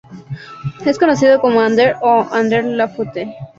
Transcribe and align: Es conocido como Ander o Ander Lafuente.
Es 0.83 0.97
conocido 0.97 1.39
como 1.41 1.61
Ander 1.61 1.95
o 2.01 2.27
Ander 2.31 2.65
Lafuente. 2.65 3.35